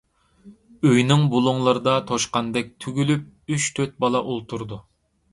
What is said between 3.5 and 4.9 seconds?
ئۈچ-تۆت بالا ئولتۇرىدۇ.